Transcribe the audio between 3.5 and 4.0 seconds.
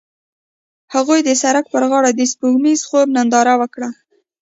وکړه.